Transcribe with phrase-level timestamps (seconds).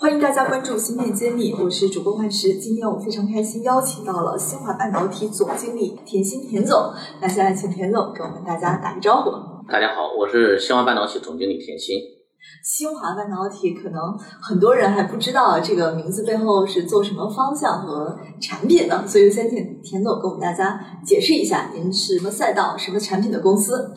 [0.00, 2.54] 欢迎大家关注芯片揭秘，我是主播幻石。
[2.54, 6.90] 今天我非常开心邀请到了新华半导体总经理田心田总。
[7.20, 9.30] 那现在请田总给我们大家打个招呼。
[9.70, 11.98] 大家好，我是新华半导体总经理田心。
[12.64, 23.92] 新华半导体可能很多人还不知道这个名字背后是做什么方向和产品的，所以先请田总给我们大家解释一下，您是什么赛道、什么产品的公司？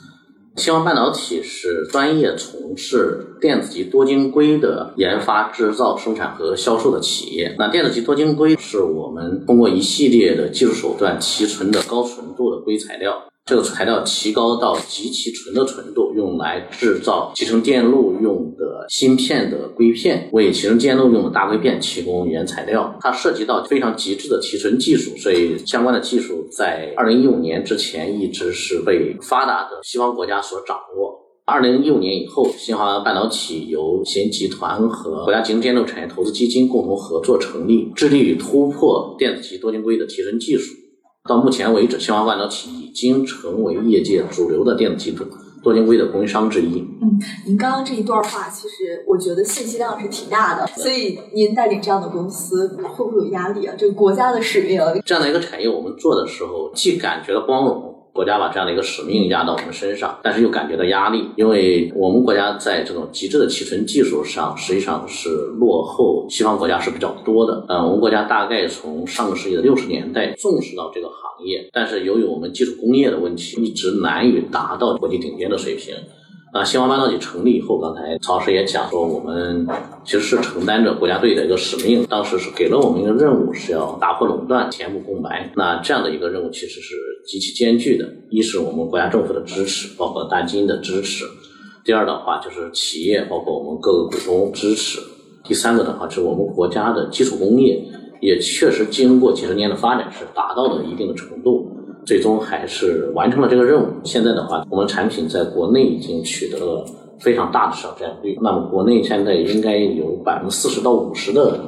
[0.56, 7.56] 新华半导体是专业从事电子级多晶硅的研发、制造、生产和销售的企业。
[7.58, 13.24] 那电子级多晶硅是我们通过一系列的技术手段提纯的高纯度的硅材料。
[13.46, 18.53] 这个材料提高到极其纯的纯度，用来制造集成电路用
[18.90, 22.96] 芯片的硅片，为集成电路用的大硅片提供原材料。
[23.02, 31.22] 它涉及到非常极致的提纯技术，所以相关的技术在二零一五年之前一直是被发达的西方国家所掌握。
[31.46, 40.74] 二零一五年以后，新华半导体由新集团和国家集成电路产业投资基金共同合作成立，致力于突破电子级多晶硅的提纯技术。
[41.28, 45.26] 到目前为止，新华半导体已经成为业界主流的电子技术
[45.64, 46.80] 多晶硅的供应商之一。
[47.02, 50.68] 嗯，您刚刚这一段话，其实我觉得信息量是挺大的。
[50.68, 53.74] 所以您带领这样的公司，会不会有压力啊？
[53.78, 57.93] 这个国家的使命，这样的一个产业，我们做的时候，既感觉到光荣。
[58.14, 67.66] 国家把这样的一个使命压到我们身上，但是又感觉到压力，因为我们国家在这种极致的提纯技术上，实际上是落后西方国家是比较多的。
[67.68, 75.96] 嗯，我们国家大概从上个世纪的六十年代重视到这个行业，但是由于我们基础工业的问题，一直难以达到国际顶尖的水平。
[76.54, 79.68] 啊，新华半导体成立以后，刚才曹老师也讲说，我们
[80.06, 82.06] 其实是承担着国家队的一个使命。
[82.06, 85.52] 当时是给了我们一个任务，是要打破垄断，填补空白。
[85.56, 88.08] 那这样的一个任务其实是极其艰巨的。
[88.30, 91.26] 一是我们国家政府的支持，包括大基金的支持；
[91.84, 95.00] 第二的话就是企业，包括我们各个股东支持；
[95.44, 97.84] 第三个的话，就是我们国家的基础工业
[98.22, 101.63] 也确实经过几十年的发展，是达到了一定的程度。
[102.06, 103.88] 最终还是完成了这个任务。
[104.04, 106.86] 现在的话，我们产品在国内已经取得了
[107.20, 108.38] 非常大的市场占有率。
[108.42, 111.60] 那么，国内现在应该有百分之四十到五十的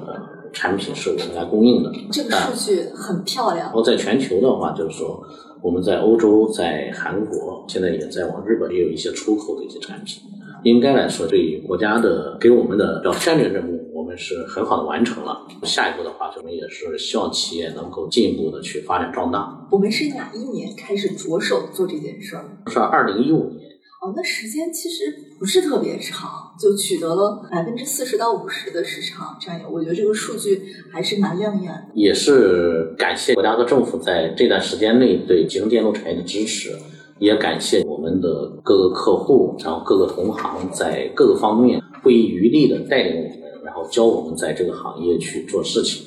[0.51, 1.91] 产品是我们来供应的。
[2.11, 3.67] 这个数据很漂亮。
[3.67, 5.23] 然后，在全球的话，就是说
[5.61, 10.21] 我们在欧洲、在韩国，现在也在往日本也有一些出口的一些产品。
[10.63, 13.85] 应该来说，对于国家的给我们的叫战略任务。
[14.17, 19.67] 是很好的完成了，下一步的话，我们也是希望企业能够进一步的去发展壮大。
[19.71, 22.45] 我们是哪一年开始着手做这件事儿？
[22.67, 23.65] 是二零一五年。
[24.01, 25.05] 哦，那时间其实
[25.39, 29.69] 不是特别长，就取得了百分之四十到五十的市场占有。
[29.69, 30.61] 我觉得这个数据
[30.91, 31.85] 还是蛮亮眼的。
[31.95, 36.71] 也是感谢国家和政府在这段时间内对集成电路产业的支持，
[37.17, 43.44] 也感谢我们的各个客户，然后各个同行在各个方面不遗余力的带领我们。
[43.89, 46.05] 教我们在这个行业去做事情，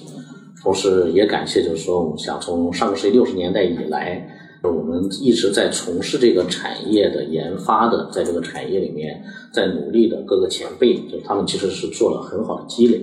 [0.63, 4.29] 同时也感谢，就是说，我们想从上个世纪六十年代以来，
[4.63, 9.23] 我们一直在从事这个产业的研发的，在这个产业里面
[9.53, 13.01] 在努力的各个前辈，就他们其实是做了很好的积累，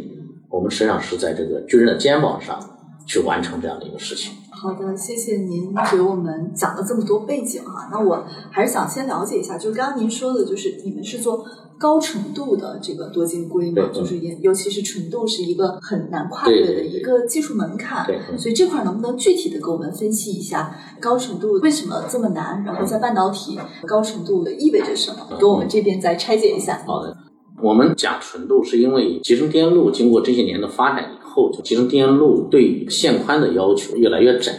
[0.49, 2.59] 我们实际上是在这个巨人的肩膀上
[3.07, 4.33] 去完成这样的一个事情。
[4.61, 7.89] 好的，谢谢您给我们讲了这么多背景哈。
[7.91, 11.45] 那我还是想先了解一下，就是刚刚您说的，就是你们是做
[11.77, 18.07] 高纯度的这个多晶硅嘛，就是也尤其是纯度是一个很难跨越的一个技术门槛。
[18.07, 22.63] 对，所以这块能不能具体的给我们分析一下高纯度为什么这么难？
[22.63, 25.37] 然后在半导体高纯度的意味着什么？
[25.37, 26.81] 给我们这边再拆解一下。
[26.87, 27.15] 好的，
[27.61, 31.09] 我们讲纯度是因为集成电路经过这些年的发展。
[31.19, 34.53] 后后集成电路对线宽的要求越来越窄，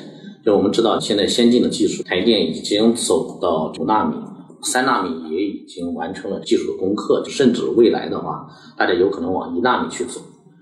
[0.44, 4.14] 就我们知道现在先进的技术，台电已经走到五纳米，
[4.62, 8.46] 三纳米也已经完成了技术的攻克，甚至未来的话，
[8.76, 10.20] 大家有可能往一纳米去走。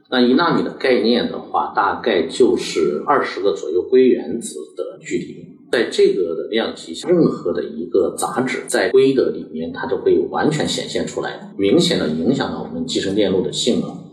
[0.08, 14.03] 那一纳米的概念的话，大概就是二十个左右硅原子的距离，在这个的量级下，任何的一个杂质在硅的里面，它都会完全显现出来，明显的影响到我们集成电路的性能。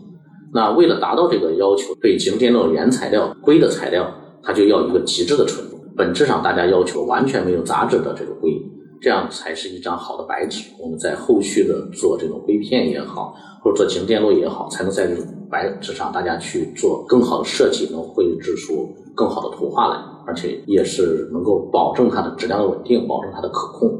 [0.54, 4.06] 那为了达到这个要求，对集成电路原材料硅的材料，
[4.42, 5.76] 它就要一个极致的纯度。
[5.96, 8.52] 本质上，大家要求完全没有杂质的这个硅，
[9.00, 10.70] 这样才是一张好的白纸。
[10.78, 19.96] 我们在后续的做这种硅片也好，或者做集成电路也好，才能在这种白纸上大家去做更好的设计，能绘制出更好的图画来，
[20.26, 23.90] 而且也是能够保证它的质量的稳定，保证它的可控。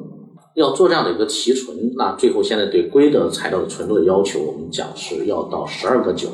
[0.55, 6.29] 要做这样的一个提纯，那最后现在对硅的材料的纯度的要求，我们讲是要到十二个九，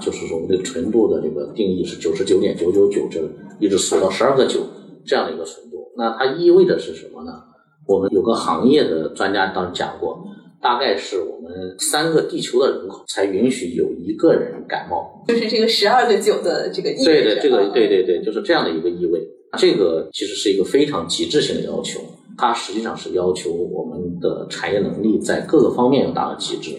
[0.00, 3.20] 就是说我们这个纯度的这个定义是九十九点九九九，这
[3.58, 4.60] 一直缩到十二个九
[5.04, 5.76] 这样的一个纯度。
[5.96, 7.32] 那它意味着是什么呢？
[7.86, 10.18] 我们有个行业的专家当时讲过，
[10.60, 17.04] 大概是我们三个地球的人口才允许有一个人感冒，就是这个十二个九的这个意味。
[17.04, 19.20] 对的，这个对对对，就是这样的一个意味。
[19.56, 22.00] 这个其实是一个非常极致性的要求，
[22.36, 26.76] 它实际上是要求我们的产业能力在各个方面要达到极致，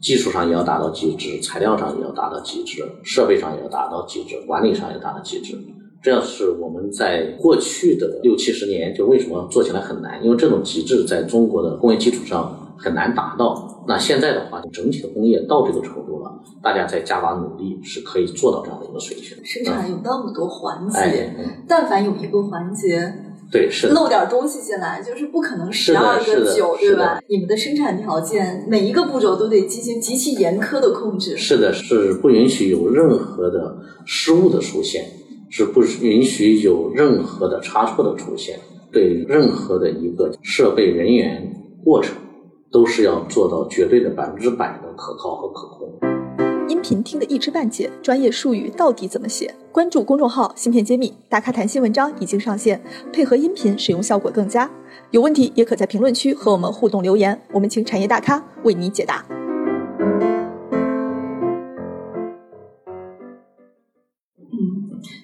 [0.00, 5.58] 技术上也要达到极致，材料上也要达到极致，设备上也要达到极致，管理上也要达到极致。
[6.02, 10.24] 这样是我们在过去的六七十年，就为什么做起来很难？
[10.24, 13.84] 因为这种极致在中国的工业基础上很难达到。
[13.86, 19.44] 那现在的话，整体的工业到这个程度了，大家再加把努力是可以做到这样的一个水平。
[19.44, 23.12] 生产有那么多环节，哎但凡有一个环节
[23.50, 27.20] 对，是，漏点东西进来，就是不可能十二个九，对吧？
[27.28, 31.36] 你们的生产条件每一个步骤都得进行极其严苛的控制。
[31.36, 35.04] 是的，是不允许有任何的失误的出现，
[35.50, 38.58] 是不允许有任何的差错的出现。
[38.92, 41.52] 对任何的一个设备、人员、
[41.84, 42.16] 过程，
[42.72, 46.09] 都是要做到绝对的百分之百的可靠和可控。
[46.70, 49.52] 音频听得一知半解，专业术语到底怎么写？
[49.72, 52.80] 关注公众号“芯片揭秘”，大咖谈新文章已经上线，
[53.12, 54.70] 配合音频使用效果更佳。
[55.10, 59.26] 有问题也可在评论区和我们互动留言，我们请产业大咖为你解答。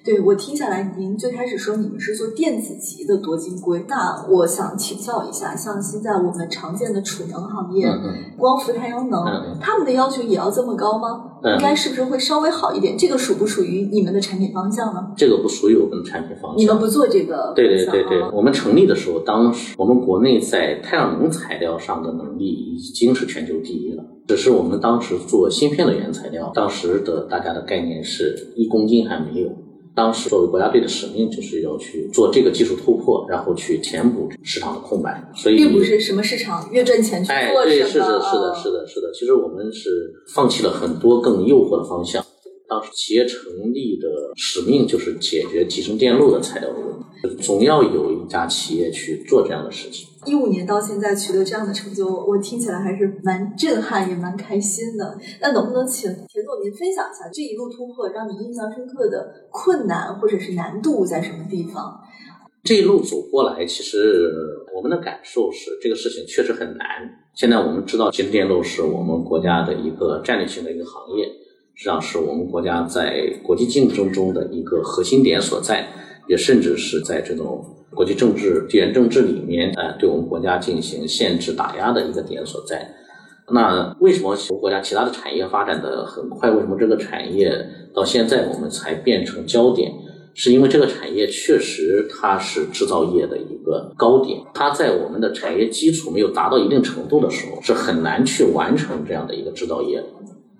[0.04, 11.32] 对我听下来，您最开始说你们是做电子级的多晶硅，那我想请教一下，像现在我们常见的储能行业，嗯嗯光伏、太阳能，嗯他们的要求也要这么高吗？
[11.42, 12.96] 嗯应该是不是会稍微好一点？
[12.98, 15.12] 这个属不属于你们的产品方向呢？
[15.16, 16.58] 这个不属于我们的产品方向。
[16.58, 24.04] 你们不做这个对对对对啊，我们成立的时候，当时我们国内在太阳能材料上的能力已经是全球第一了。
[24.26, 29.48] 只是我们当时做芯片的原材料，当时的大家的概念是一公斤还没有。
[29.96, 35.26] 当时作为国家队的使命，就是要去做这个技术突破，然后去填补市场的空白。
[35.34, 39.10] 所以并不是什么市场越赚钱去哎，做对，什么，是的，是的，啊是的，是的。
[39.14, 42.22] 其实我们是放弃了很多更诱惑的方向。
[42.68, 50.08] 当时企业成立的使命就是解决集成电路的材料的问题，总要有一家企业去做这样的事情。
[50.26, 55.16] 一五年到现在取得这样的成就，我听起来还是蛮震撼，也蛮开心的。
[55.40, 56.10] 那能不能请
[56.46, 62.00] 田总您分享一下这一路突破让你印象深刻的困难或者是难度在什么地方？
[62.62, 64.30] 这一路走过来，其实
[64.72, 66.86] 我们的感受是，这个事情确实很难。
[67.34, 71.24] 现在我们知道，集成电路是我们国家的一个战略性的一个行业，
[71.74, 75.88] 实际上是我们国家在国际竞争中的一个核心点所在，
[76.28, 82.88] 也甚至是在这种国际政治、地缘政治里面，呃，对我们国家进行限制打压的一个点所在。
[83.52, 86.50] 那为什么我们国家其他的产业发展的很快？
[86.50, 89.92] 为什么这个产业到现在我们才变成焦点？
[90.34, 100.04] 是因为这个产业确实它是制造业的一个高点，它在我们的产业基础没有达到一定程度的时候，是很难去完成这样的一个制造业。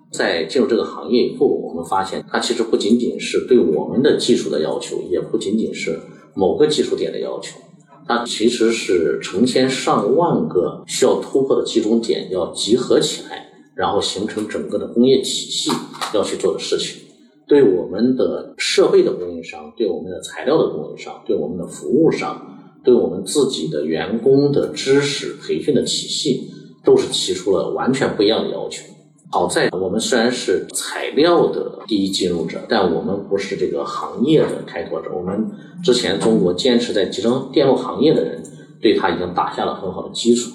[0.09, 5.99] 在进入这个行业以后，我们发现它其实不仅仅是对我们的技术的要求，也不仅仅是
[6.33, 7.59] 某个技术点的要求，
[8.07, 15.69] 它其实是成千上万个需要突破的集中点要集合起来，然后形成整个的工业体系
[16.13, 17.01] 要去做的事情。
[17.47, 26.49] 对我们的设备的供应商，对我们的材料的供应商，对我们的服务商，对我们自己的员工的知识培训的体系，
[26.83, 28.83] 都是提出了完全不一样的要求。
[29.31, 35.09] 好在我们虽然是材料的第一进入者，但我们不是这个行业的开拓者。
[35.13, 35.49] 我们
[35.83, 38.41] 之前中国坚持在集成电路行业的人，
[38.81, 40.51] 对它已经打下了很好的基础。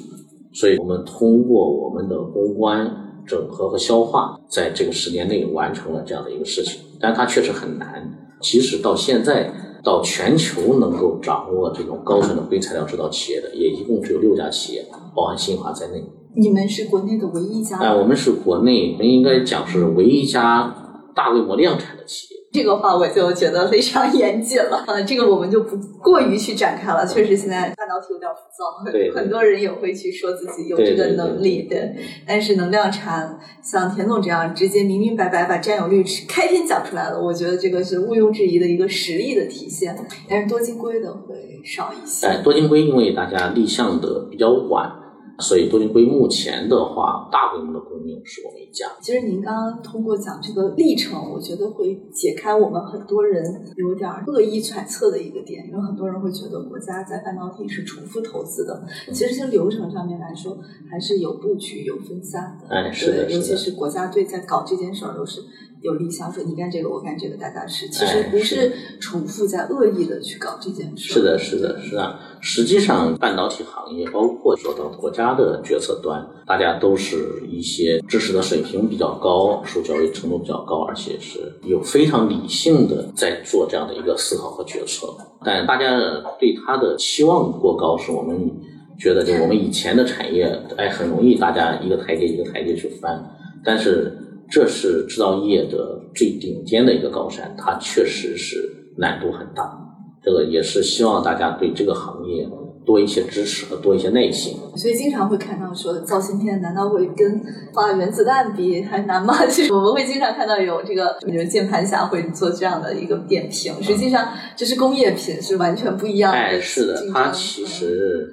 [0.52, 2.98] 所以我们通过我们的公关。
[3.24, 8.02] 整合和消化，在这个十年内完成了这样的一个事情，但它确实很难。
[8.40, 9.48] 即使到现在，
[9.84, 16.02] 到全球能够掌握这种高准的硅材料制造企业的，也一共只有六家企业，包含新华在内。
[16.34, 17.78] 你们是国内的唯一一家？
[17.78, 20.74] 哎，我们是国内应该讲是唯一一家
[21.14, 22.40] 大规模量产的企业。
[22.52, 27.06] 这个话我就觉得非常严谨了，呃， 这个我们就不过于去展开了。
[27.06, 31.96] 确实，现在半导体有点浮躁，对很多人也会去说自己有这个能力，对。
[32.26, 39.96] 但是能量产，像田总这样直接明明白白把占有率开篇讲出来了，我觉得这个是毋庸置疑的一个实力的体现。
[40.28, 41.34] 但是多晶硅的会
[41.64, 42.26] 少一些。
[42.26, 45.01] 哎，多晶硅因为大家立项的比较晚。
[45.42, 48.86] 所以多晶硅目前的话，大规模的供应是我们一家。
[49.00, 53.44] 其实您刚刚通过讲这个历程，我觉得会解开我们很多人
[53.76, 58.82] 有点恶意揣测的一个点，因为很多人会觉得国家在半导体是重复投资的，
[59.12, 60.56] 其实从流程上面来说
[60.88, 62.74] 还是有布局、有分散的。
[62.74, 65.40] 哎，是的，尤其是国家队在搞这件事儿都是。
[65.82, 71.14] 有理想说你干这个我干这个，大家是其实不是重复在恶意的去搞这件事。
[71.14, 72.20] 是的，是的，是的。
[72.42, 85.06] 实际上，半导体行业包括说到国家的决策端，大家都是一些知识的水平比较高，受教育程度比较高，而且是有非常理性的在做这样的一个思考和决策。
[85.44, 85.96] 但大家
[86.40, 88.50] 对他的期望过高，是我们
[88.98, 90.46] 觉得就我们以前的产业，
[90.76, 93.24] 哎，很容易大家一个台阶一个台阶去翻，
[93.64, 94.18] 但是。
[94.50, 99.81] 这是制造业的最顶尖的一个高山，它确实是难度很大。
[100.22, 102.48] 这个也是希望大家对这个行业
[102.84, 104.56] 多一些支持和多一些耐心。
[104.76, 107.40] 所以经常会看到说，造芯片难道会跟
[107.72, 109.46] 发原子弹比还难吗？
[109.46, 113.72] 其 实我们会经常看到有这个，比如键盘侠会做这样的一个点评。
[113.82, 116.38] 实际上，这是工业品，是完全不一样的。
[116.38, 118.28] 哎，是的，它其实，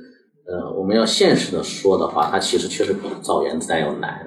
[0.47, 4.19] 呃，我们要现实的说的话，它其实确实比造原子弹要难。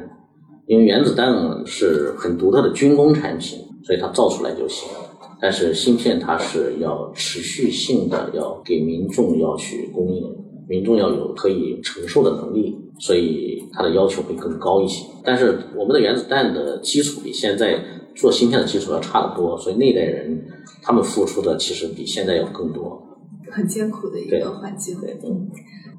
[0.68, 1.32] 因为原子弹
[1.66, 4.88] 是很独特的军工产品，所以它造出来就行。
[5.42, 10.22] 但是芯片它是要持续性的，要给民众要去供应，
[10.68, 15.04] 民众要有可以承受的能力，所以它的要求会更高一些。
[15.24, 17.76] 但是我们的原子弹的基础比现在
[18.14, 20.46] 做芯片的基础要差得多，所以那代人
[20.80, 23.02] 他们付出的其实比现在要更多，
[23.52, 25.00] 很艰苦的一个环境。
[25.00, 25.50] 对，嗯。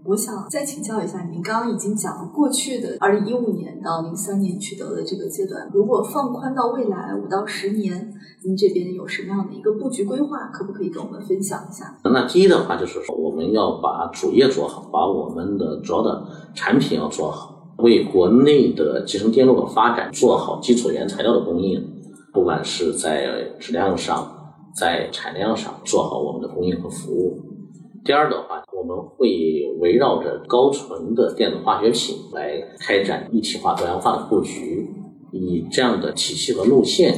[0.05, 10.49] 我想再请教一下，您刚刚已经讲了过去的二零一五年到零三年取得的这个阶段，如果放宽到未来五到十年，您这边有什么样的一个布局规划？
[10.51, 11.97] 可不可以跟我们分享一下？
[12.03, 21.81] 那第一的话就是说，我们要把主业做好，把我们的主要的产品要做好，为国内的集成电路的发展做好基础原材料的供应，
[22.33, 24.42] 不管是在质量上，
[24.75, 27.39] 在产量上做好我们的供应和服务。
[28.03, 28.61] 第二的话。
[28.75, 34.85] 我们会围绕着高纯的电子化学品来开展一体化、多样化的布局，
[35.31, 37.15] 以这样的体系和路线，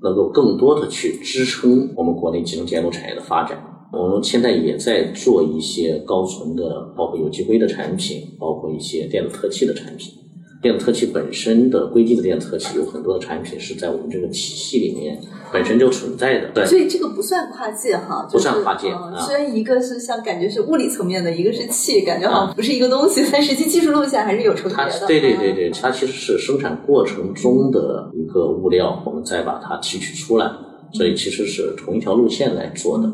[0.00, 3.60] 能够更多的去支撑我们国内集成电路产业的发展。
[3.92, 10.14] 我们现在也在做一些高纯的，包括有机硅的产品，包括一些电子特气的产品。
[10.60, 15.16] 电子特气本身的硅基的电子特气有很多的产品是在我们这个体系里面
[15.52, 18.92] 本身就存在的，对，所以这个不算跨界哈，不算跨界。
[19.24, 25.06] 虽然一个是像感觉是物理层面的，一个是气，感觉好像不是一个东西，但实际技术路线还是有重叠的。
[25.06, 30.50] 对对对对，它其实是生产过程中的一个物料，我们再把它提取出来，
[30.92, 33.10] 所以其实是同一条路线来做的。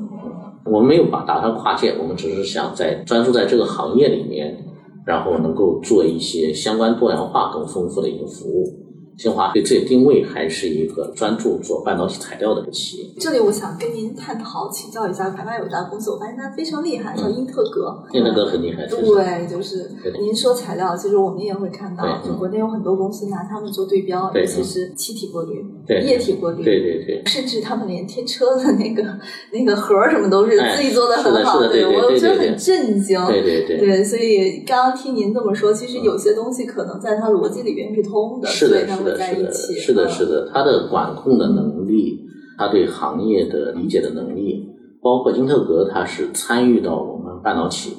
[0.65, 4.57] 我们没有把打算跨界，我们只是想在专注在这个行业里面。
[5.05, 8.84] 然后能够做一些相关多样化更丰富的一个服务。
[9.17, 13.05] 清华对自己定位还是一个专注做半导体材料的一个企业。
[13.19, 18.05] 这里我想跟您探讨、请教一下，台湾有家公司，我发现它非常厉害，叫英特格。
[18.13, 18.87] 英特格很厉害。
[18.87, 19.91] 对，就是
[20.21, 29.05] 您说材料，其实我们也会看到，就国内有很多公司拿他们做对标，尤其是气体过滤、液体过滤，对对对，甚至他们连贴车的那个
[29.53, 33.25] 那个盒什么都是自己做的很好，对我觉得很震惊。
[33.27, 33.79] 对对对。
[33.79, 39.75] 对，所以刚刚听您这么说，其实有些东西可能在它逻辑里边是通的，所以它会在一起。
[39.75, 42.19] 是的，是的，他的管控的能力，
[42.57, 44.69] 他对行业的理解的能力，
[45.03, 47.95] 包括英特格，他是参与到我们半导体，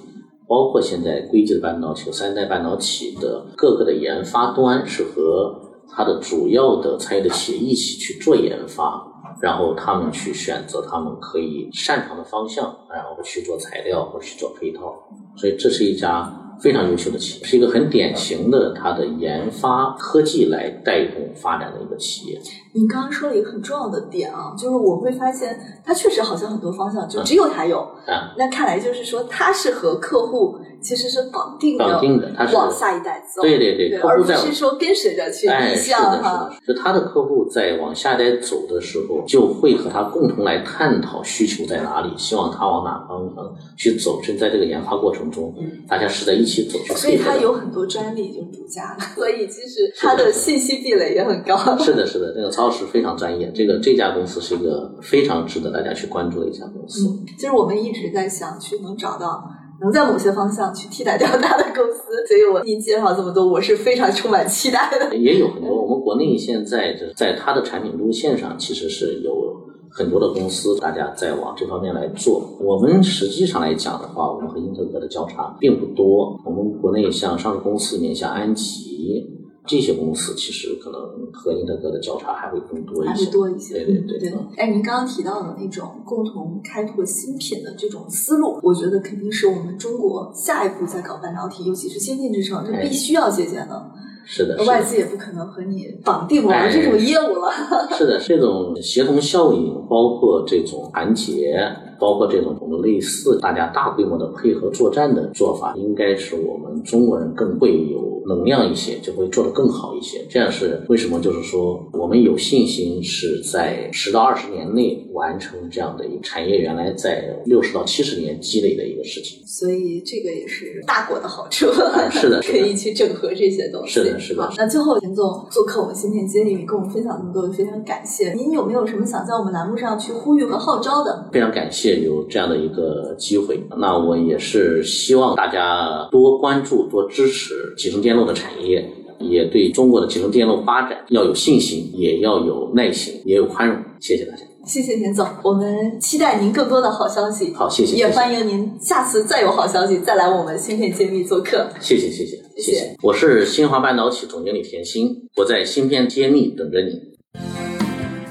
[0.48, 5.56] 包括现在硅基的半导体、三代半导体的各个的研发端，是和
[5.90, 9.06] 它的主要的参与的企业一起去做研发，
[9.42, 14.96] 然后他们去选择他们可以擅长的方向，然后去做材料或者去做配套，
[15.38, 16.42] 所以这是一家。
[16.60, 22.40] 非常优秀的企业，是一个很典型的它的研发科技来带动发展的一个企业。
[22.76, 36.54] 你刚刚说了一个很重要的点啊，就是我会发现它确实好像很多方向就只有它有，啊那看来就是说它是和客户其实是绑定的，绑定的，它是往下一代走，对对对，而不是说跟随着去逆向哈。
[36.68, 44.22] 就他的客户在往下一代走的时候，就会和他共同来探讨需求在哪里，希望他往哪方向去走。
[44.22, 45.56] 就在这个研发过程中，
[45.88, 46.78] 大家是在一起走。
[46.94, 51.56] 所以他有很多专利，就是独家的，所以其实他的信息壁垒也很高。
[51.80, 53.52] 是的，是的，那个曹老师非常专业。
[53.54, 57.08] 这个这家公司是一个非常值得大家去关注的一家公司。
[57.38, 59.44] 其实我们一直在想去能找到
[59.82, 65.16] 能在某些方向去替代掉它的公司，所以我您介绍这么多，我是非常充满期待的。
[65.16, 69.54] 也有很多，我们国内现在在它的产品路线上其实是有。
[69.98, 72.58] 很多的公司大家在往这方面来做。
[72.60, 76.38] 我们实际上来讲的话，我们和英特尔的交叉并不多。
[76.44, 79.35] 我们国内像上市公司里面，像安吉。
[79.66, 81.02] 这些公司其实可能
[81.34, 83.84] 和英特格的交叉还会更多一些，还会多一些。
[83.84, 84.34] 对对对。
[84.58, 93.92] 哎，您刚刚提到的那种共同开拓新品的这种思路，我觉得肯定是我们中国下一步在搞半导体，尤其是先进制程，这必须要借鉴的。
[94.28, 97.52] 是的，外资也不可能和你绑定玩这种业务了。
[97.92, 101.56] 是的，这种协同效应，包括这种团结，
[102.00, 108.15] 包括这种我们类似大家大规模的配合作战的做法，应该是我们中国人更会有。
[108.26, 110.26] 能量一些，就会做得更好一些。
[110.30, 111.20] 这样是为什么？
[111.20, 119.40] 就是说，我们有信心是在十到二十年内完成这样的一个产业，原来在六十到七十年积累的一个事情。
[119.48, 121.68] 所以，这个也是大国的好处。
[122.12, 123.94] 是的，可以去整合这些东西。
[123.94, 124.54] 是的，是的。
[124.58, 128.34] 那最后，田总做客我们芯片揭秘，跟我们分享那么多，非常感谢。
[128.34, 131.30] 您有没有什么想在我们栏目上去呼吁和号召的？
[131.32, 133.60] 非常感谢有这样的一个机会。
[133.78, 138.88] 那我也是希望大家多关注、多支持集成电路的产业。
[139.18, 143.82] 也对中国的集成电路发展要有信心，也要有耐心，也有宽容。
[143.98, 147.54] 谢谢大家，谢谢田总，我们期待您更多的好消息。
[147.54, 151.70] 好，谢谢，也欢迎您下次再有好消息再来我们芯片揭秘做客。
[151.80, 152.96] 谢谢，谢谢，谢谢。
[153.02, 157.16] 我是新华半导体总经理田鑫，我在芯片揭秘等着你。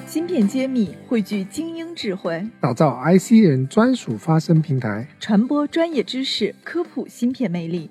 [0.07, 7.91] 芯片揭秘汇聚精英智慧，打造 IC 人专属发声平台，传播专业知识，科普芯片魅力。